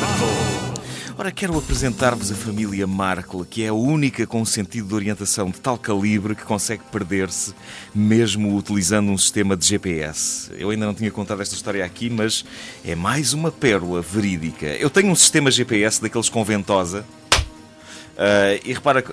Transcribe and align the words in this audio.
Marco. 0.00 1.18
Ora, 1.18 1.32
quero 1.32 1.58
apresentar-vos 1.58 2.30
a 2.30 2.34
família 2.36 2.86
Markle, 2.86 3.44
que 3.44 3.64
é 3.64 3.68
a 3.68 3.74
única 3.74 4.28
com 4.28 4.40
um 4.40 4.44
sentido 4.44 4.86
de 4.86 4.94
orientação 4.94 5.50
de 5.50 5.58
tal 5.58 5.76
calibre 5.76 6.36
que 6.36 6.44
consegue 6.44 6.84
perder-se 6.92 7.52
mesmo 7.92 8.56
utilizando 8.56 9.10
um 9.10 9.18
sistema 9.18 9.56
de 9.56 9.66
GPS. 9.66 10.52
Eu 10.56 10.70
ainda 10.70 10.86
não 10.86 10.94
tinha 10.94 11.10
contado 11.10 11.42
esta 11.42 11.56
história 11.56 11.84
aqui, 11.84 12.08
mas 12.08 12.44
é 12.84 12.94
mais 12.94 13.32
uma 13.32 13.50
pérola 13.50 14.00
verídica. 14.00 14.66
Eu 14.66 14.88
tenho 14.88 15.10
um 15.10 15.16
sistema 15.16 15.50
GPS 15.50 16.00
daqueles 16.00 16.28
com 16.28 16.44
ventosa. 16.44 17.04
Uh, 17.32 18.62
e 18.64 18.72
repara 18.72 19.04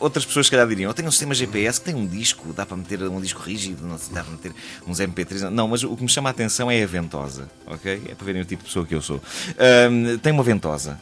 outras 0.00 0.24
pessoas, 0.24 0.46
se 0.46 0.50
calhar, 0.50 0.66
diriam: 0.66 0.90
Eu 0.90 0.94
tenho 0.94 1.08
um 1.08 1.10
sistema 1.10 1.34
GPS 1.34 1.80
que 1.80 1.86
tem 1.86 1.94
um 1.94 2.06
disco, 2.06 2.52
dá 2.52 2.64
para 2.66 2.76
meter 2.76 3.02
um 3.02 3.20
disco 3.20 3.42
rígido, 3.42 3.86
não 3.86 3.98
dá 4.10 4.22
para 4.22 4.32
meter 4.32 4.52
uns 4.86 4.98
MP3. 4.98 5.50
Não, 5.50 5.68
mas 5.68 5.82
o 5.82 5.96
que 5.96 6.02
me 6.02 6.08
chama 6.08 6.30
a 6.30 6.32
atenção 6.32 6.70
é 6.70 6.82
a 6.82 6.86
ventosa, 6.86 7.48
ok? 7.66 8.02
É 8.08 8.14
para 8.14 8.24
verem 8.24 8.42
o 8.42 8.44
tipo 8.44 8.62
de 8.62 8.68
pessoa 8.68 8.86
que 8.86 8.94
eu 8.94 9.02
sou. 9.02 9.16
Uh, 9.16 10.18
tem 10.18 10.32
uma 10.32 10.42
ventosa 10.42 10.98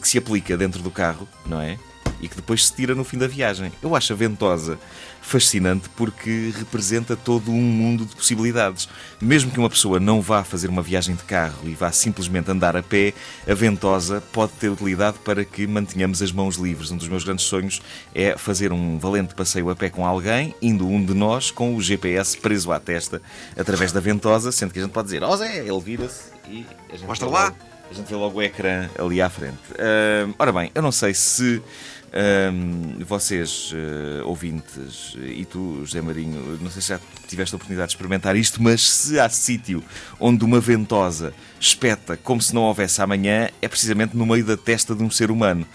que 0.00 0.08
se 0.08 0.18
aplica 0.18 0.56
dentro 0.56 0.82
do 0.82 0.90
carro, 0.90 1.28
não 1.46 1.60
é? 1.60 1.78
E 2.22 2.28
que 2.28 2.36
depois 2.36 2.66
se 2.66 2.74
tira 2.74 2.94
no 2.94 3.04
fim 3.04 3.18
da 3.18 3.26
viagem. 3.26 3.72
Eu 3.82 3.94
acho 3.96 4.12
a 4.12 4.16
ventosa 4.16 4.78
fascinante 5.20 5.88
porque 5.90 6.52
representa 6.56 7.16
todo 7.16 7.50
um 7.50 7.60
mundo 7.60 8.04
de 8.06 8.14
possibilidades. 8.14 8.88
Mesmo 9.20 9.50
que 9.50 9.58
uma 9.58 9.68
pessoa 9.68 9.98
não 9.98 10.20
vá 10.20 10.44
fazer 10.44 10.68
uma 10.68 10.82
viagem 10.82 11.14
de 11.14 11.22
carro 11.22 11.68
e 11.68 11.74
vá 11.74 11.90
simplesmente 11.92 12.50
andar 12.50 12.76
a 12.76 12.82
pé, 12.82 13.12
a 13.48 13.54
ventosa 13.54 14.22
pode 14.32 14.52
ter 14.52 14.68
utilidade 14.68 15.18
para 15.24 15.44
que 15.44 15.66
mantenhamos 15.66 16.22
as 16.22 16.32
mãos 16.32 16.56
livres. 16.56 16.90
Um 16.90 16.96
dos 16.96 17.08
meus 17.08 17.24
grandes 17.24 17.44
sonhos 17.44 17.82
é 18.14 18.36
fazer 18.36 18.72
um 18.72 18.98
valente 18.98 19.34
passeio 19.34 19.70
a 19.70 19.76
pé 19.76 19.90
com 19.90 20.06
alguém, 20.06 20.54
indo 20.60 20.86
um 20.86 21.04
de 21.04 21.14
nós 21.14 21.50
com 21.50 21.74
o 21.74 21.80
GPS 21.80 22.36
preso 22.36 22.72
à 22.72 22.78
testa 22.78 23.22
através 23.56 23.92
da 23.92 24.00
ventosa, 24.00 24.52
sendo 24.52 24.72
que 24.72 24.78
a 24.78 24.82
gente 24.82 24.92
pode 24.92 25.06
dizer: 25.06 25.22
Ó 25.22 25.30
oh, 25.30 25.36
Zé, 25.36 25.58
ele 25.58 25.80
vira-se 25.80 26.30
e 26.48 26.66
a 26.88 26.96
gente 26.96 27.06
Mostra 27.06 27.28
lá! 27.28 27.71
A 27.92 27.94
gente 27.94 28.08
vê 28.08 28.16
logo 28.16 28.38
o 28.38 28.42
ecrã 28.42 28.88
ali 28.98 29.20
à 29.20 29.28
frente. 29.28 29.58
Uh, 29.72 30.34
ora 30.38 30.50
bem, 30.50 30.70
eu 30.74 30.80
não 30.80 30.90
sei 30.90 31.12
se 31.12 31.56
uh, 31.56 33.04
vocês, 33.04 33.70
uh, 33.72 34.26
ouvintes, 34.26 35.14
e 35.22 35.44
tu, 35.44 35.82
José 35.84 36.00
Marinho, 36.00 36.58
não 36.58 36.70
sei 36.70 36.80
se 36.80 36.88
já 36.88 37.00
tiveste 37.28 37.54
a 37.54 37.56
oportunidade 37.56 37.88
de 37.88 37.94
experimentar 37.94 38.34
isto, 38.34 38.62
mas 38.62 38.90
se 38.90 39.20
há 39.20 39.28
sítio 39.28 39.84
onde 40.18 40.42
uma 40.42 40.58
ventosa 40.58 41.34
espeta 41.60 42.16
como 42.16 42.40
se 42.40 42.54
não 42.54 42.62
houvesse 42.62 43.02
amanhã, 43.02 43.50
é 43.60 43.68
precisamente 43.68 44.16
no 44.16 44.24
meio 44.24 44.44
da 44.44 44.56
testa 44.56 44.94
de 44.94 45.02
um 45.02 45.10
ser 45.10 45.30
humano. 45.30 45.66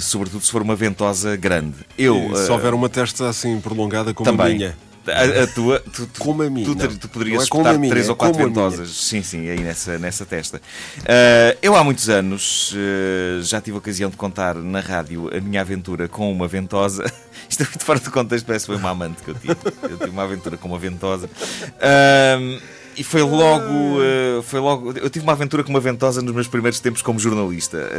Sobretudo 0.00 0.42
se 0.42 0.50
for 0.50 0.62
uma 0.62 0.74
ventosa 0.74 1.36
grande. 1.36 1.76
Eu, 1.98 2.32
e 2.32 2.36
se 2.36 2.50
houver 2.50 2.72
uma 2.72 2.88
testa 2.88 3.28
assim 3.28 3.60
prolongada 3.60 4.14
como 4.14 4.30
também, 4.30 4.46
a 4.46 4.56
minha. 4.56 4.76
A, 5.12 5.42
a, 5.42 5.46
tua, 5.46 5.80
tu, 5.80 6.06
tu, 6.06 6.20
como 6.20 6.42
a 6.42 6.50
minha. 6.50 6.66
Tu, 6.66 6.74
tu, 6.74 6.98
tu 6.98 7.08
poderias 7.08 7.40
é 7.40 7.44
espetar 7.44 7.78
minha, 7.78 7.90
três 7.90 8.06
é 8.06 8.10
ou 8.10 8.16
quatro 8.16 8.44
ventosas. 8.44 8.90
Sim, 8.90 9.22
sim, 9.22 9.48
aí 9.48 9.60
nessa, 9.60 9.98
nessa 9.98 10.26
testa. 10.26 10.58
Uh, 10.98 11.58
eu 11.62 11.76
há 11.76 11.84
muitos 11.84 12.08
anos 12.08 12.72
uh, 12.72 13.42
já 13.42 13.60
tive 13.60 13.76
a 13.76 13.78
ocasião 13.78 14.10
de 14.10 14.16
contar 14.16 14.54
na 14.54 14.80
rádio 14.80 15.30
a 15.36 15.40
minha 15.40 15.60
aventura 15.60 16.08
com 16.08 16.30
uma 16.30 16.48
ventosa. 16.48 17.04
Isto 17.48 17.62
é 17.62 17.66
muito 17.66 17.84
fora 17.84 18.00
do 18.00 18.10
contexto, 18.10 18.44
parece 18.44 18.66
que 18.66 18.72
foi 18.72 18.80
uma 18.80 18.90
amante 18.90 19.22
que 19.22 19.30
eu 19.30 19.34
tive. 19.34 19.56
Eu 19.82 19.98
tive 19.98 20.10
uma 20.10 20.24
aventura 20.24 20.56
com 20.56 20.68
uma 20.68 20.78
ventosa. 20.78 21.26
Uh, 21.26 22.60
e 22.96 23.04
foi 23.04 23.20
logo, 23.20 24.00
foi 24.42 24.58
logo. 24.58 24.92
Eu 24.92 25.10
tive 25.10 25.22
uma 25.22 25.32
aventura 25.32 25.62
com 25.62 25.68
uma 25.68 25.80
ventosa 25.80 26.22
nos 26.22 26.34
meus 26.34 26.48
primeiros 26.48 26.80
tempos 26.80 27.02
como 27.02 27.18
jornalista. 27.18 27.90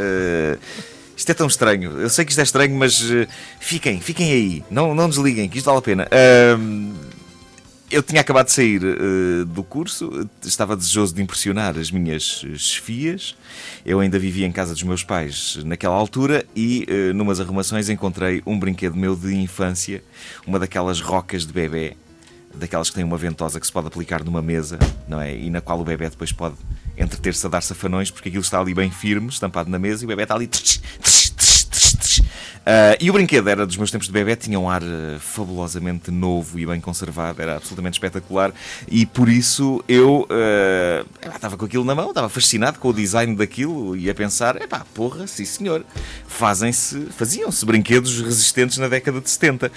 Isto 1.18 1.32
é 1.32 1.34
tão 1.34 1.48
estranho. 1.48 2.00
Eu 2.00 2.08
sei 2.08 2.24
que 2.24 2.30
isto 2.30 2.38
é 2.38 2.44
estranho, 2.44 2.76
mas 2.76 3.00
uh, 3.00 3.26
fiquem, 3.58 4.00
fiquem 4.00 4.30
aí. 4.30 4.64
Não, 4.70 4.94
não 4.94 5.08
desliguem, 5.08 5.48
que 5.48 5.58
isto 5.58 5.66
vale 5.66 5.78
a 5.78 5.82
pena. 5.82 6.06
Uh, 6.06 6.94
eu 7.90 8.02
tinha 8.02 8.20
acabado 8.20 8.46
de 8.46 8.52
sair 8.52 8.82
uh, 8.82 9.44
do 9.46 9.62
curso, 9.62 10.28
estava 10.44 10.76
desejoso 10.76 11.14
de 11.14 11.22
impressionar 11.22 11.78
as 11.78 11.90
minhas 11.90 12.44
chefias. 12.56 13.34
Eu 13.84 14.00
ainda 14.00 14.18
vivia 14.18 14.46
em 14.46 14.52
casa 14.52 14.74
dos 14.74 14.82
meus 14.82 15.02
pais 15.02 15.58
naquela 15.64 15.94
altura 15.94 16.44
e, 16.54 16.86
uh, 16.88 17.14
numas 17.14 17.40
arrumações, 17.40 17.88
encontrei 17.88 18.42
um 18.46 18.58
brinquedo 18.58 18.94
meu 18.94 19.16
de 19.16 19.34
infância, 19.34 20.02
uma 20.46 20.58
daquelas 20.58 21.00
rocas 21.00 21.46
de 21.46 21.52
bebê, 21.52 21.96
daquelas 22.54 22.90
que 22.90 22.96
têm 22.96 23.04
uma 23.04 23.16
ventosa 23.16 23.58
que 23.58 23.66
se 23.66 23.72
pode 23.72 23.86
aplicar 23.86 24.22
numa 24.22 24.42
mesa, 24.42 24.78
não 25.06 25.20
é? 25.20 25.34
E 25.34 25.48
na 25.48 25.60
qual 25.60 25.80
o 25.80 25.84
bebê 25.84 26.10
depois 26.10 26.32
pode 26.32 26.56
entreter-se 26.96 27.46
a 27.46 27.48
dar 27.48 27.62
safanões, 27.62 28.10
porque 28.10 28.28
aquilo 28.28 28.42
está 28.42 28.60
ali 28.60 28.74
bem 28.74 28.90
firme, 28.90 29.28
estampado 29.28 29.70
na 29.70 29.78
mesa, 29.78 30.02
e 30.02 30.06
o 30.06 30.08
bebê 30.08 30.24
está 30.24 30.34
ali. 30.34 30.50
Uh, 32.68 33.00
e 33.00 33.08
o 33.08 33.14
brinquedo 33.14 33.48
era 33.48 33.66
dos 33.66 33.78
meus 33.78 33.90
tempos 33.90 34.08
de 34.08 34.12
bebê, 34.12 34.36
tinha 34.36 34.60
um 34.60 34.68
ar 34.68 34.82
uh, 34.82 35.18
fabulosamente 35.18 36.10
novo 36.10 36.58
e 36.58 36.66
bem 36.66 36.78
conservado, 36.82 37.40
era 37.40 37.56
absolutamente 37.56 37.94
espetacular 37.94 38.52
e 38.86 39.06
por 39.06 39.26
isso 39.30 39.82
eu 39.88 40.28
uh, 40.28 41.28
estava 41.34 41.56
com 41.56 41.64
aquilo 41.64 41.82
na 41.82 41.94
mão, 41.94 42.10
estava 42.10 42.28
fascinado 42.28 42.78
com 42.78 42.88
o 42.88 42.92
design 42.92 43.34
daquilo 43.34 43.96
e 43.96 44.10
a 44.10 44.14
pensar: 44.14 44.60
epá, 44.60 44.84
porra, 44.92 45.26
sim 45.26 45.46
senhor, 45.46 45.82
fazem-se, 46.26 47.06
faziam-se 47.16 47.64
brinquedos 47.64 48.20
resistentes 48.20 48.76
na 48.76 48.88
década 48.88 49.22
de 49.22 49.30
70. 49.30 49.72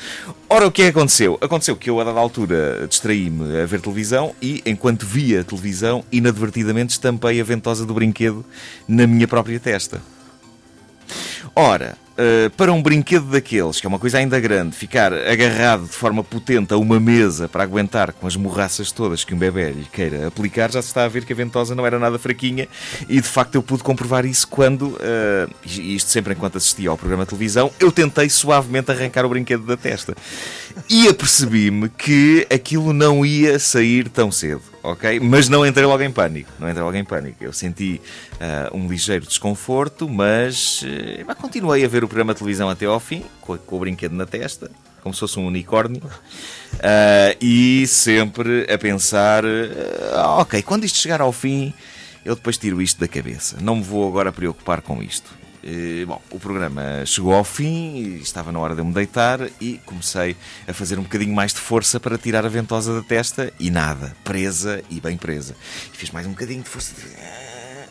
Ora, 0.49 0.67
o 0.67 0.71
que 0.71 0.81
é 0.81 0.91
que 0.91 0.97
aconteceu? 0.97 1.37
Aconteceu 1.39 1.77
que 1.77 1.89
eu, 1.89 1.97
a 2.01 2.03
dada 2.03 2.19
altura, 2.19 2.85
distraí-me 2.89 3.57
a 3.61 3.65
ver 3.65 3.79
televisão 3.79 4.35
e, 4.41 4.61
enquanto 4.65 5.05
via 5.05 5.45
televisão, 5.45 6.03
inadvertidamente 6.11 6.91
estampei 6.91 7.39
a 7.39 7.43
ventosa 7.45 7.85
do 7.85 7.93
brinquedo 7.93 8.43
na 8.85 9.07
minha 9.07 9.29
própria 9.29 9.61
testa. 9.61 10.01
Ora, 11.55 11.97
uh, 12.11 12.49
para 12.51 12.71
um 12.71 12.81
brinquedo 12.81 13.25
daqueles, 13.25 13.81
que 13.81 13.85
é 13.85 13.89
uma 13.89 13.99
coisa 13.99 14.17
ainda 14.17 14.39
grande, 14.39 14.73
ficar 14.75 15.11
agarrado 15.13 15.83
de 15.83 15.91
forma 15.91 16.23
potente 16.23 16.73
a 16.73 16.77
uma 16.77 16.97
mesa 16.97 17.49
para 17.49 17.63
aguentar 17.63 18.13
com 18.13 18.25
as 18.25 18.37
morraças 18.37 18.91
todas 18.91 19.25
que 19.25 19.33
um 19.33 19.37
bebê 19.37 19.71
lhe 19.71 19.85
queira 19.91 20.27
aplicar, 20.27 20.71
já 20.71 20.81
se 20.81 20.87
está 20.87 21.03
a 21.03 21.07
ver 21.09 21.25
que 21.25 21.33
a 21.33 21.35
ventosa 21.35 21.75
não 21.75 21.85
era 21.85 21.99
nada 21.99 22.17
fraquinha 22.17 22.69
e 23.09 23.19
de 23.19 23.27
facto 23.27 23.55
eu 23.55 23.63
pude 23.63 23.83
comprovar 23.83 24.25
isso 24.25 24.47
quando, 24.47 24.91
uh, 24.91 25.53
isto 25.65 26.09
sempre 26.09 26.33
enquanto 26.33 26.57
assistia 26.57 26.89
ao 26.89 26.97
programa 26.97 27.23
de 27.23 27.29
televisão, 27.29 27.69
eu 27.79 27.91
tentei 27.91 28.29
suavemente 28.29 28.89
arrancar 28.91 29.25
o 29.25 29.29
brinquedo 29.29 29.65
da 29.65 29.75
testa. 29.75 30.15
E 30.89 31.07
apercebi-me 31.07 31.89
que 31.89 32.47
aquilo 32.53 32.93
não 32.93 33.25
ia 33.25 33.57
sair 33.59 34.09
tão 34.09 34.31
cedo 34.31 34.71
ok? 34.83 35.19
Mas 35.19 35.47
não 35.47 35.65
entrei 35.65 35.85
logo 35.85 36.03
em 36.03 36.11
pânico. 36.11 36.49
Não 36.59 36.69
entrei 36.69 36.83
logo 36.83 36.97
em 36.97 37.03
pânico. 37.03 37.43
Eu 37.43 37.53
senti 37.53 38.01
uh, 38.33 38.75
um 38.75 38.87
ligeiro 38.87 39.25
desconforto, 39.25 40.09
mas 40.09 40.81
uh, 40.81 41.35
continuei 41.35 41.85
a 41.85 41.87
ver 41.87 42.03
o 42.03 42.07
programa 42.07 42.33
de 42.33 42.39
televisão 42.39 42.69
até 42.69 42.85
ao 42.85 42.99
fim, 42.99 43.23
com, 43.39 43.57
com 43.57 43.75
o 43.75 43.79
brinquedo 43.79 44.13
na 44.13 44.25
testa, 44.25 44.71
como 45.01 45.13
se 45.13 45.19
fosse 45.19 45.39
um 45.39 45.47
unicórnio, 45.47 46.01
uh, 46.03 47.37
e 47.39 47.85
sempre 47.87 48.71
a 48.71 48.77
pensar: 48.77 49.43
ok, 50.39 50.61
quando 50.61 50.83
isto 50.83 50.97
chegar 50.97 51.21
ao 51.21 51.31
fim, 51.31 51.73
eu 52.25 52.35
depois 52.35 52.57
tiro 52.57 52.81
isto 52.81 52.99
da 52.99 53.07
cabeça. 53.07 53.57
Não 53.61 53.77
me 53.77 53.83
vou 53.83 54.07
agora 54.07 54.31
preocupar 54.31 54.81
com 54.81 55.01
isto. 55.01 55.41
Eh, 55.63 56.05
bom, 56.07 56.19
o 56.31 56.39
programa 56.39 57.05
chegou 57.05 57.33
ao 57.33 57.43
fim, 57.43 58.15
estava 58.15 58.51
na 58.51 58.59
hora 58.59 58.73
de 58.73 58.81
eu 58.81 58.85
me 58.85 58.93
deitar 58.93 59.39
e 59.59 59.79
comecei 59.85 60.35
a 60.67 60.73
fazer 60.73 60.97
um 60.97 61.03
bocadinho 61.03 61.33
mais 61.35 61.53
de 61.53 61.59
força 61.59 61.99
para 61.99 62.17
tirar 62.17 62.45
a 62.45 62.49
ventosa 62.49 62.95
da 62.95 63.01
testa 63.01 63.53
e 63.59 63.69
nada, 63.69 64.15
presa 64.23 64.83
e 64.89 64.99
bem 64.99 65.17
presa. 65.17 65.55
Fiz 65.93 66.09
mais 66.09 66.25
um 66.25 66.31
bocadinho 66.31 66.63
de 66.63 66.69
força, 66.69 66.93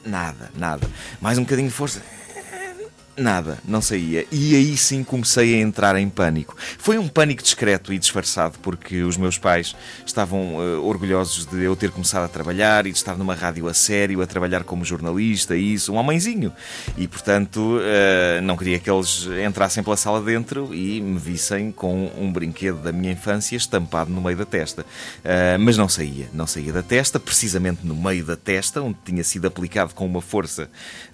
nada, 0.04 0.50
nada. 0.56 0.90
Mais 1.20 1.38
um 1.38 1.42
bocadinho 1.42 1.68
de 1.68 1.74
força, 1.74 2.02
Nada, 3.20 3.58
não 3.68 3.82
saía. 3.82 4.24
E 4.32 4.56
aí 4.56 4.74
sim 4.78 5.04
comecei 5.04 5.54
a 5.54 5.58
entrar 5.58 5.94
em 5.96 6.08
pânico. 6.08 6.56
Foi 6.78 6.96
um 6.96 7.06
pânico 7.06 7.42
discreto 7.42 7.92
e 7.92 7.98
disfarçado, 7.98 8.58
porque 8.62 9.02
os 9.02 9.18
meus 9.18 9.36
pais 9.36 9.76
estavam 10.06 10.56
uh, 10.56 10.82
orgulhosos 10.86 11.44
de 11.44 11.62
eu 11.62 11.76
ter 11.76 11.90
começado 11.90 12.24
a 12.24 12.28
trabalhar 12.28 12.86
e 12.86 12.92
de 12.92 12.96
estar 12.96 13.18
numa 13.18 13.34
rádio 13.34 13.68
a 13.68 13.74
sério, 13.74 14.22
a 14.22 14.26
trabalhar 14.26 14.64
como 14.64 14.86
jornalista 14.86 15.54
e 15.54 15.74
isso, 15.74 15.92
um 15.92 15.96
homemzinho. 15.96 16.50
E 16.96 17.06
portanto, 17.06 17.58
uh, 17.58 18.40
não 18.40 18.56
queria 18.56 18.78
que 18.78 18.90
eles 18.90 19.28
entrassem 19.46 19.84
pela 19.84 19.98
sala 19.98 20.22
dentro 20.22 20.74
e 20.74 20.98
me 21.02 21.18
vissem 21.18 21.70
com 21.70 22.10
um 22.18 22.32
brinquedo 22.32 22.78
da 22.78 22.90
minha 22.90 23.12
infância 23.12 23.54
estampado 23.54 24.10
no 24.10 24.22
meio 24.22 24.38
da 24.38 24.46
testa. 24.46 24.80
Uh, 24.80 25.58
mas 25.60 25.76
não 25.76 25.90
saía, 25.90 26.30
não 26.32 26.46
saía 26.46 26.72
da 26.72 26.82
testa, 26.82 27.20
precisamente 27.20 27.86
no 27.86 27.94
meio 27.94 28.24
da 28.24 28.34
testa, 28.34 28.80
onde 28.80 28.96
tinha 29.04 29.22
sido 29.22 29.46
aplicado 29.46 29.94
com 29.94 30.06
uma 30.06 30.22
força 30.22 30.70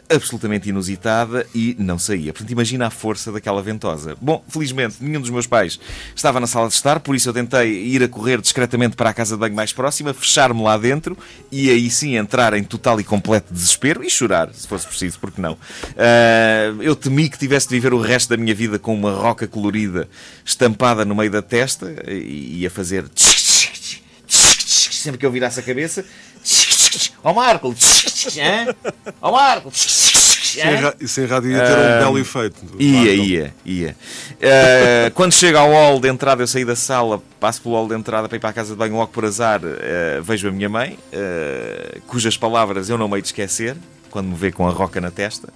absolutamente 0.08 0.68
inusitada 0.68 1.46
e 1.54 1.76
não 1.78 1.95
saía. 1.98 2.32
Portanto, 2.32 2.50
imagina 2.50 2.86
a 2.86 2.90
força 2.90 3.32
daquela 3.32 3.62
ventosa. 3.62 4.16
Bom, 4.20 4.44
felizmente, 4.48 4.96
nenhum 5.00 5.20
dos 5.20 5.30
meus 5.30 5.46
pais 5.46 5.78
estava 6.14 6.40
na 6.40 6.46
sala 6.46 6.68
de 6.68 6.74
estar, 6.74 7.00
por 7.00 7.14
isso 7.14 7.28
eu 7.28 7.32
tentei 7.32 7.70
ir 7.70 8.02
a 8.02 8.08
correr 8.08 8.40
discretamente 8.40 8.96
para 8.96 9.10
a 9.10 9.14
casa 9.14 9.34
de 9.34 9.40
banho 9.40 9.54
mais 9.54 9.72
próxima, 9.72 10.12
fechar-me 10.14 10.62
lá 10.62 10.76
dentro 10.76 11.16
e 11.50 11.70
aí 11.70 11.90
sim 11.90 12.16
entrar 12.16 12.54
em 12.54 12.64
total 12.64 13.00
e 13.00 13.04
completo 13.04 13.52
desespero 13.52 14.04
e 14.04 14.10
chorar, 14.10 14.52
se 14.52 14.66
fosse 14.66 14.86
preciso, 14.86 15.18
porque 15.18 15.40
não. 15.40 15.52
Uh, 15.52 16.82
eu 16.82 16.94
temi 16.94 17.28
que 17.28 17.38
tivesse 17.38 17.68
de 17.68 17.74
viver 17.74 17.92
o 17.92 18.00
resto 18.00 18.30
da 18.30 18.36
minha 18.36 18.54
vida 18.54 18.78
com 18.78 18.94
uma 18.94 19.12
roca 19.12 19.46
colorida 19.46 20.08
estampada 20.44 21.04
no 21.04 21.14
meio 21.14 21.30
da 21.30 21.42
testa 21.42 21.94
e 22.06 22.62
ia 22.62 22.70
fazer 22.70 23.04
sempre 24.28 25.18
que 25.18 25.26
eu 25.26 25.30
virasse 25.30 25.60
a 25.60 25.62
cabeça 25.62 26.04
Ó 27.22 27.32
Marco! 27.32 27.74
Ó 29.20 29.32
Marco! 29.32 29.72
Isso 31.00 31.20
em 31.20 31.26
rádio 31.26 31.50
ia 31.50 31.64
ter 31.64 31.72
um 31.72 31.98
belo 32.00 32.18
efeito. 32.18 32.56
Ia, 32.78 33.14
ia, 33.14 33.54
ia. 33.64 33.96
Uh, 34.32 35.10
quando 35.14 35.32
chega 35.32 35.58
ao 35.58 35.70
hall 35.70 36.00
de 36.00 36.08
entrada, 36.08 36.42
eu 36.42 36.46
saí 36.46 36.64
da 36.64 36.76
sala, 36.76 37.22
passo 37.40 37.62
pelo 37.62 37.74
hall 37.74 37.88
de 37.88 37.94
entrada 37.94 38.28
para 38.28 38.36
ir 38.36 38.40
para 38.40 38.50
a 38.50 38.52
casa 38.52 38.70
de 38.70 38.76
banho, 38.76 38.94
logo 38.94 39.12
por 39.12 39.24
azar, 39.24 39.60
uh, 39.62 40.22
vejo 40.22 40.48
a 40.48 40.52
minha 40.52 40.68
mãe, 40.68 40.98
uh, 41.12 42.00
cujas 42.02 42.36
palavras 42.36 42.88
eu 42.88 42.98
não 42.98 43.08
me 43.08 43.16
hei 43.16 43.22
de 43.22 43.28
esquecer 43.28 43.76
quando 44.10 44.28
me 44.28 44.34
vê 44.34 44.50
com 44.50 44.66
a 44.66 44.70
roca 44.70 45.00
na 45.00 45.10
testa. 45.10 45.48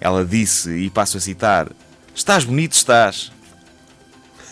Ela 0.00 0.24
disse, 0.24 0.70
e 0.70 0.90
passo 0.90 1.16
a 1.16 1.20
citar: 1.20 1.68
Estás 2.14 2.44
bonito, 2.44 2.72
estás. 2.72 3.32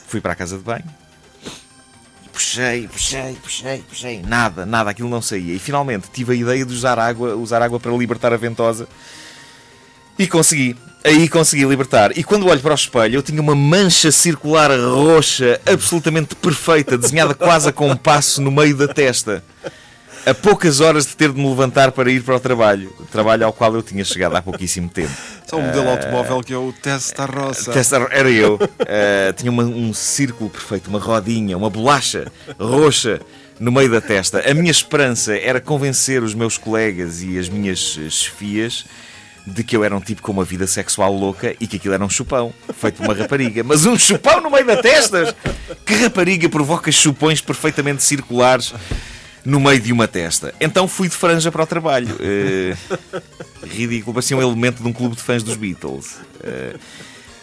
Fui 0.06 0.20
para 0.20 0.32
a 0.32 0.36
casa 0.36 0.56
de 0.56 0.62
banho. 0.62 0.84
Puxei, 2.32 2.88
puxei, 2.88 3.34
puxei, 3.34 3.84
puxei. 3.88 4.22
Nada, 4.22 4.64
nada, 4.64 4.90
aquilo 4.90 5.08
não 5.08 5.22
saía. 5.22 5.54
E 5.54 5.58
finalmente 5.58 6.08
tive 6.10 6.32
a 6.32 6.36
ideia 6.36 6.64
de 6.64 6.72
usar 6.72 6.98
água, 6.98 7.34
usar 7.36 7.62
água 7.62 7.78
para 7.78 7.92
libertar 7.92 8.32
a 8.32 8.36
ventosa. 8.36 8.88
E 10.22 10.28
consegui. 10.28 10.76
Aí 11.02 11.28
consegui 11.28 11.64
libertar. 11.64 12.16
E 12.16 12.22
quando 12.22 12.46
olho 12.46 12.60
para 12.60 12.70
o 12.70 12.74
espelho, 12.76 13.16
eu 13.16 13.22
tinha 13.24 13.40
uma 13.40 13.56
mancha 13.56 14.12
circular 14.12 14.70
roxa 14.70 15.60
absolutamente 15.66 16.36
perfeita, 16.36 16.96
desenhada 16.96 17.34
quase 17.34 17.68
a 17.68 17.72
compasso 17.72 18.40
no 18.40 18.52
meio 18.52 18.76
da 18.76 18.86
testa. 18.86 19.42
A 20.24 20.32
poucas 20.32 20.78
horas 20.78 21.06
de 21.06 21.16
ter 21.16 21.32
de 21.32 21.40
me 21.40 21.48
levantar 21.48 21.90
para 21.90 22.08
ir 22.08 22.22
para 22.22 22.36
o 22.36 22.38
trabalho. 22.38 22.94
Trabalho 23.10 23.44
ao 23.44 23.52
qual 23.52 23.74
eu 23.74 23.82
tinha 23.82 24.04
chegado 24.04 24.36
há 24.36 24.42
pouquíssimo 24.42 24.88
tempo. 24.88 25.10
Só 25.44 25.56
um 25.56 25.62
modelo 25.62 25.90
automóvel 25.90 26.40
que 26.40 26.54
é 26.54 26.56
o 26.56 26.72
Testa 26.72 27.24
Roça. 27.24 27.72
Testa, 27.72 27.96
era 28.12 28.30
eu. 28.30 28.54
Uh, 28.54 29.32
tinha 29.36 29.50
uma, 29.50 29.64
um 29.64 29.92
círculo 29.92 30.48
perfeito, 30.50 30.86
uma 30.86 31.00
rodinha, 31.00 31.56
uma 31.56 31.68
bolacha 31.68 32.30
roxa 32.60 33.20
no 33.58 33.72
meio 33.72 33.90
da 33.90 34.00
testa. 34.00 34.48
A 34.48 34.54
minha 34.54 34.70
esperança 34.70 35.36
era 35.36 35.60
convencer 35.60 36.22
os 36.22 36.32
meus 36.32 36.56
colegas 36.56 37.22
e 37.22 37.36
as 37.36 37.48
minhas 37.48 37.98
chefias 38.08 38.84
de 39.46 39.64
que 39.64 39.76
eu 39.76 39.84
era 39.84 39.96
um 39.96 40.00
tipo 40.00 40.22
com 40.22 40.32
uma 40.32 40.44
vida 40.44 40.66
sexual 40.66 41.12
louca 41.12 41.54
e 41.58 41.66
que 41.66 41.76
aquilo 41.76 41.94
era 41.94 42.04
um 42.04 42.10
chupão, 42.10 42.52
feito 42.74 42.96
por 42.96 43.06
uma 43.06 43.14
rapariga. 43.14 43.62
Mas 43.64 43.84
um 43.84 43.98
chupão 43.98 44.40
no 44.40 44.50
meio 44.50 44.66
da 44.66 44.76
testa? 44.76 45.34
Que 45.84 45.94
rapariga 45.94 46.48
provoca 46.48 46.92
chupões 46.92 47.40
perfeitamente 47.40 48.02
circulares 48.02 48.72
no 49.44 49.58
meio 49.58 49.80
de 49.80 49.92
uma 49.92 50.06
testa? 50.06 50.54
Então 50.60 50.86
fui 50.86 51.08
de 51.08 51.16
franja 51.16 51.50
para 51.50 51.62
o 51.62 51.66
trabalho. 51.66 52.14
Uh, 52.14 53.66
ridículo, 53.66 54.14
parecia 54.14 54.36
um 54.36 54.42
elemento 54.42 54.82
de 54.82 54.88
um 54.88 54.92
clube 54.92 55.16
de 55.16 55.22
fãs 55.22 55.42
dos 55.42 55.56
Beatles. 55.56 56.18
Uh, 56.36 56.78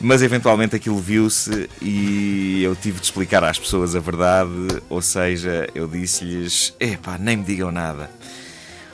mas 0.01 0.21
eventualmente 0.21 0.75
aquilo 0.75 0.97
viu-se 0.97 1.69
e 1.81 2.63
eu 2.63 2.73
tive 2.73 2.99
de 2.99 3.05
explicar 3.05 3.43
às 3.43 3.59
pessoas 3.59 3.95
a 3.97 3.99
verdade, 3.99 4.49
ou 4.89 5.01
seja, 5.01 5.67
eu 5.75 5.87
disse-lhes: 5.89 6.73
epá, 6.79 7.17
nem 7.17 7.35
me 7.35 7.43
digam 7.43 7.69
nada. 7.69 8.09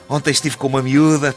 Ontem 0.08 0.30
estive 0.30 0.56
com 0.56 0.66
uma 0.66 0.82
miúda. 0.82 1.32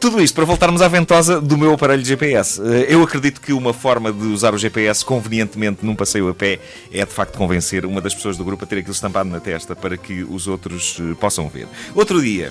Tudo 0.00 0.18
isto 0.22 0.34
para 0.34 0.46
voltarmos 0.46 0.80
à 0.80 0.88
ventosa 0.88 1.42
do 1.42 1.58
meu 1.58 1.74
aparelho 1.74 2.02
GPS. 2.02 2.58
Eh, 2.62 2.86
eu 2.88 3.02
acredito 3.02 3.38
que 3.38 3.52
uma 3.52 3.74
forma 3.74 4.10
de 4.10 4.24
usar 4.28 4.54
o 4.54 4.58
GPS 4.58 5.04
convenientemente 5.04 5.84
num 5.84 5.94
passeio 5.94 6.26
a 6.30 6.34
pé 6.34 6.58
é 6.90 7.04
de 7.04 7.12
facto 7.12 7.36
convencer 7.36 7.84
uma 7.84 8.00
das 8.00 8.14
pessoas 8.14 8.38
do 8.38 8.42
grupo 8.42 8.64
a 8.64 8.66
ter 8.66 8.78
aquilo 8.78 8.94
estampado 8.94 9.28
na 9.28 9.40
testa 9.40 9.76
para 9.76 9.98
que 9.98 10.24
os 10.24 10.48
outros 10.48 10.96
eh, 10.98 11.14
possam 11.20 11.50
ver. 11.50 11.68
Outro 11.94 12.22
dia, 12.22 12.50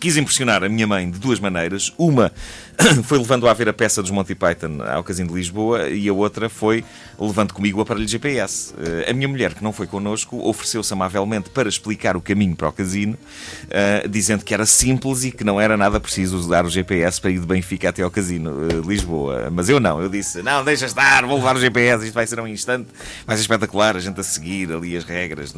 Quis 0.00 0.16
impressionar 0.16 0.62
a 0.62 0.68
minha 0.68 0.86
mãe 0.86 1.10
de 1.10 1.18
duas 1.18 1.40
maneiras. 1.40 1.92
Uma 1.98 2.32
foi 3.04 3.18
levando 3.18 3.48
a 3.48 3.52
ver 3.52 3.68
a 3.68 3.72
peça 3.72 4.00
dos 4.00 4.12
Monty 4.12 4.34
Python 4.34 4.78
ao 4.88 5.02
Casino 5.02 5.30
de 5.30 5.34
Lisboa 5.34 5.88
e 5.88 6.08
a 6.08 6.12
outra 6.12 6.48
foi 6.48 6.84
levando 7.18 7.52
comigo 7.52 7.80
o 7.80 7.82
aparelho 7.82 8.06
GPS. 8.06 8.72
Eh, 8.78 9.10
a 9.10 9.12
minha 9.12 9.26
mulher, 9.26 9.54
que 9.54 9.64
não 9.64 9.72
foi 9.72 9.88
connosco, 9.88 10.38
ofereceu-se 10.48 10.92
amavelmente 10.92 11.50
para 11.50 11.68
explicar 11.68 12.16
o 12.16 12.20
caminho 12.20 12.54
para 12.54 12.68
o 12.68 12.72
casino, 12.72 13.18
eh, 13.70 14.06
dizendo 14.08 14.44
que 14.44 14.54
era 14.54 14.64
simples 14.64 15.24
e 15.24 15.32
que 15.32 15.42
não 15.42 15.60
era 15.60 15.76
nada 15.76 15.98
preciso 15.98 16.36
usar 16.36 16.64
o 16.64 16.70
GPS 16.70 17.20
para 17.20 17.30
ir 17.30 17.40
de 17.40 17.46
Benfica 17.46 17.88
até 17.88 18.02
ao 18.02 18.10
Casino 18.10 18.68
de 18.68 18.76
eh, 18.76 18.80
Lisboa. 18.86 19.50
Mas 19.50 19.68
eu 19.68 19.80
não, 19.80 20.00
eu 20.00 20.08
disse: 20.08 20.42
não, 20.42 20.64
deixa 20.64 20.86
estar, 20.86 21.26
vou 21.26 21.38
levar 21.38 21.56
o 21.56 21.60
GPS, 21.60 22.04
isto 22.04 22.14
vai 22.14 22.26
ser 22.26 22.38
um 22.38 22.46
instante, 22.46 22.88
vai 23.26 23.36
ser 23.36 23.42
espetacular, 23.42 23.96
a 23.96 24.00
gente 24.00 24.20
a 24.20 24.22
seguir 24.22 24.72
ali 24.72 24.96
as 24.96 25.02
regras. 25.02 25.52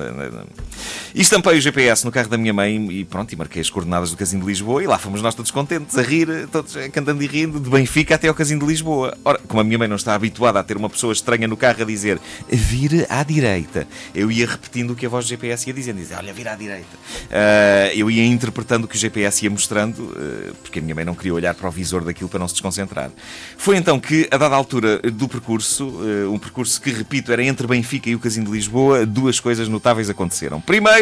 Estampei 1.15 1.59
o 1.59 1.61
GPS 1.61 2.05
no 2.05 2.13
carro 2.13 2.29
da 2.29 2.39
minha 2.39 2.53
mãe 2.53 2.87
e 2.91 3.05
pronto, 3.05 3.33
e 3.33 3.37
marquei 3.37 3.61
as 3.61 3.69
coordenadas 3.69 4.11
do 4.11 4.17
Casino 4.17 4.43
de 4.43 4.47
Lisboa 4.47 4.83
e 4.83 4.87
lá 4.87 4.97
fomos 4.97 5.21
nós 5.21 5.35
todos 5.35 5.51
contentes, 5.51 5.99
a 5.99 6.03
rir, 6.03 6.49
todos 6.53 6.77
cantando 6.93 7.23
e 7.23 7.27
rindo, 7.27 7.59
de 7.59 7.69
Benfica 7.69 8.15
até 8.15 8.29
ao 8.29 8.35
Casino 8.35 8.61
de 8.61 8.67
Lisboa. 8.67 9.17
Ora, 9.25 9.41
como 9.49 9.61
a 9.61 9.65
minha 9.65 9.77
mãe 9.77 9.89
não 9.89 9.97
está 9.97 10.15
habituada 10.15 10.61
a 10.61 10.63
ter 10.63 10.77
uma 10.77 10.89
pessoa 10.89 11.13
estranha 11.13 11.49
no 11.49 11.57
carro 11.57 11.83
a 11.83 11.85
dizer 11.85 12.21
vire 12.49 13.07
à 13.09 13.25
direita, 13.25 13.89
eu 14.15 14.31
ia 14.31 14.47
repetindo 14.47 14.93
o 14.93 14.97
que 14.97 15.05
a 15.05 15.09
voz 15.09 15.25
do 15.25 15.29
GPS 15.29 15.69
ia 15.69 15.75
dizendo, 15.75 15.99
dizia, 15.99 16.17
olha, 16.17 16.33
vira 16.33 16.53
à 16.53 16.57
direita. 16.57 16.97
Uh, 17.27 17.97
eu 17.97 18.11
ia 18.11 18.25
interpretando 18.25 18.85
o 18.85 18.89
que 18.89 18.97
o 18.97 18.99
GPS 18.99 19.45
ia 19.45 19.51
mostrando, 19.51 19.99
uh, 19.99 20.55
porque 20.63 20.79
a 20.79 20.83
minha 20.83 20.95
mãe 20.95 21.05
não 21.05 21.15
queria 21.15 21.35
olhar 21.35 21.55
para 21.55 21.69
o 21.69 21.73
visor 21.73 22.05
daquilo 22.05 22.29
para 22.29 22.39
não 22.39 22.47
se 22.47 22.55
desconcentrar. 22.55 23.11
Foi 23.57 23.77
então 23.77 23.99
que, 23.99 24.29
a 24.31 24.37
dada 24.37 24.55
altura 24.55 24.99
do 24.99 25.29
percurso, 25.29 25.89
uh, 25.89 26.33
um 26.33 26.39
percurso 26.39 26.81
que, 26.81 26.91
repito, 26.91 27.33
era 27.33 27.43
entre 27.43 27.67
Benfica 27.67 28.09
e 28.09 28.15
o 28.15 28.19
Casino 28.21 28.47
de 28.47 28.53
Lisboa, 28.53 29.05
duas 29.05 29.41
coisas 29.41 29.69
notáveis 29.69 30.09
aconteceram. 30.09 30.61
Primeiro, 30.61 31.00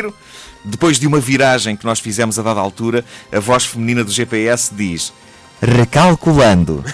depois 0.64 0.98
de 0.98 1.06
uma 1.06 1.20
viragem 1.20 1.76
que 1.76 1.84
nós 1.84 2.00
fizemos 2.00 2.38
a 2.38 2.42
dada 2.42 2.60
altura, 2.60 3.04
a 3.32 3.40
voz 3.40 3.64
feminina 3.64 4.04
do 4.04 4.10
GPS 4.10 4.74
diz: 4.74 5.12
Recalculando. 5.60 6.84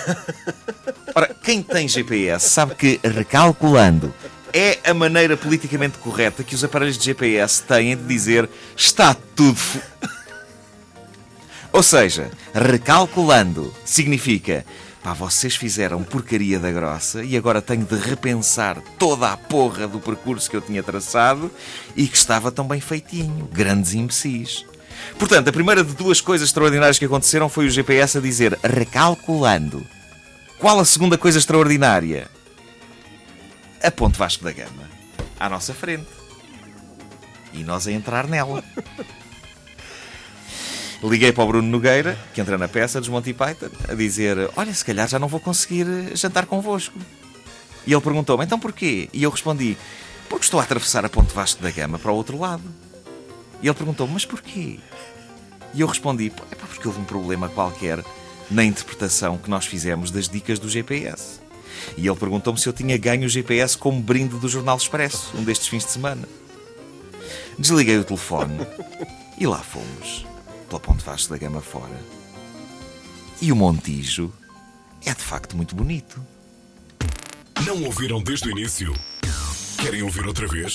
Ora, 1.14 1.34
quem 1.42 1.62
tem 1.62 1.86
GPS 1.86 2.48
sabe 2.48 2.74
que 2.74 3.00
recalculando 3.02 4.12
é 4.52 4.78
a 4.84 4.94
maneira 4.94 5.36
politicamente 5.36 5.98
correta 5.98 6.44
que 6.44 6.54
os 6.54 6.64
aparelhos 6.64 6.96
de 6.96 7.04
GPS 7.04 7.62
têm 7.62 7.96
de 7.96 8.04
dizer 8.04 8.48
está 8.76 9.14
tudo. 9.34 9.60
Ou 11.72 11.82
seja, 11.82 12.30
recalculando 12.54 13.74
significa 13.84 14.64
Pá, 15.04 15.12
vocês 15.12 15.54
fizeram 15.54 16.02
porcaria 16.02 16.58
da 16.58 16.72
grossa 16.72 17.22
e 17.22 17.36
agora 17.36 17.60
tenho 17.60 17.84
de 17.84 17.94
repensar 17.94 18.80
toda 18.98 19.30
a 19.30 19.36
porra 19.36 19.86
do 19.86 20.00
percurso 20.00 20.48
que 20.48 20.56
eu 20.56 20.62
tinha 20.62 20.82
traçado 20.82 21.50
e 21.94 22.08
que 22.08 22.16
estava 22.16 22.50
tão 22.50 22.66
bem 22.66 22.80
feitinho. 22.80 23.46
Grandes 23.52 23.92
imbecis. 23.92 24.64
Portanto, 25.18 25.48
a 25.48 25.52
primeira 25.52 25.84
de 25.84 25.92
duas 25.92 26.22
coisas 26.22 26.48
extraordinárias 26.48 26.98
que 26.98 27.04
aconteceram 27.04 27.50
foi 27.50 27.66
o 27.66 27.70
GPS 27.70 28.16
a 28.16 28.20
dizer 28.22 28.58
recalculando. 28.64 29.86
Qual 30.58 30.80
a 30.80 30.84
segunda 30.86 31.18
coisa 31.18 31.38
extraordinária? 31.38 32.26
A 33.82 33.90
Ponte 33.90 34.18
Vasco 34.18 34.42
da 34.42 34.52
Gama. 34.52 34.88
À 35.38 35.50
nossa 35.50 35.74
frente. 35.74 36.08
E 37.52 37.62
nós 37.62 37.86
a 37.86 37.92
entrar 37.92 38.26
nela. 38.26 38.64
Liguei 41.04 41.32
para 41.32 41.44
o 41.44 41.46
Bruno 41.46 41.68
Nogueira, 41.68 42.18
que 42.32 42.40
entra 42.40 42.56
na 42.56 42.66
peça 42.66 42.98
dos 42.98 43.10
Monty 43.10 43.34
Python, 43.34 43.68
a 43.86 43.92
dizer: 43.92 44.50
Olha, 44.56 44.72
se 44.72 44.82
calhar 44.82 45.06
já 45.06 45.18
não 45.18 45.28
vou 45.28 45.38
conseguir 45.38 45.86
jantar 46.16 46.46
convosco. 46.46 46.98
E 47.86 47.92
ele 47.92 48.00
perguntou-me: 48.00 48.42
Então 48.42 48.58
porquê? 48.58 49.10
E 49.12 49.22
eu 49.22 49.28
respondi: 49.28 49.76
Porque 50.30 50.46
estou 50.46 50.58
a 50.58 50.62
atravessar 50.62 51.04
a 51.04 51.10
Ponte 51.10 51.34
Vasco 51.34 51.62
da 51.62 51.70
Gama 51.70 51.98
para 51.98 52.10
o 52.10 52.16
outro 52.16 52.38
lado. 52.38 52.62
E 53.60 53.66
ele 53.66 53.74
perguntou-me: 53.74 54.14
Mas 54.14 54.24
porquê? 54.24 54.78
E 55.74 55.80
eu 55.82 55.86
respondi: 55.86 56.32
É 56.50 56.54
porque 56.54 56.88
houve 56.88 57.00
um 57.00 57.04
problema 57.04 57.50
qualquer 57.50 58.02
na 58.50 58.64
interpretação 58.64 59.36
que 59.36 59.50
nós 59.50 59.66
fizemos 59.66 60.10
das 60.10 60.26
dicas 60.26 60.58
do 60.58 60.70
GPS. 60.70 61.38
E 61.98 62.06
ele 62.06 62.16
perguntou-me 62.16 62.58
se 62.58 62.66
eu 62.66 62.72
tinha 62.72 62.96
ganho 62.96 63.26
o 63.26 63.28
GPS 63.28 63.76
como 63.76 64.00
brinde 64.00 64.38
do 64.38 64.48
Jornal 64.48 64.78
Expresso, 64.78 65.36
um 65.36 65.44
destes 65.44 65.68
fins 65.68 65.84
de 65.84 65.90
semana. 65.90 66.26
Desliguei 67.58 67.98
o 67.98 68.04
telefone 68.04 68.66
e 69.36 69.46
lá 69.46 69.58
fomos 69.58 70.24
pela 70.74 70.80
Ponte 70.80 71.04
Vasco 71.04 71.32
da 71.32 71.38
Gama 71.38 71.60
fora. 71.60 71.96
E 73.40 73.52
o 73.52 73.56
Montijo 73.56 74.32
é 75.04 75.14
de 75.14 75.22
facto 75.22 75.56
muito 75.56 75.74
bonito. 75.74 76.24
Não 77.64 77.82
ouviram 77.84 78.22
desde 78.22 78.48
o 78.48 78.50
início? 78.50 78.92
Querem 79.80 80.02
ouvir 80.02 80.26
outra 80.26 80.46
vez? 80.48 80.72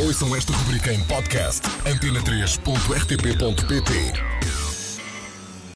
Ouçam 0.00 0.34
esta 0.36 0.52
rubrica 0.52 0.92
em 0.92 1.02
podcast 1.04 1.62
antena3.rtp.pt 1.84 4.35